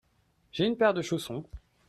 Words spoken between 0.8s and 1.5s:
de chaussons.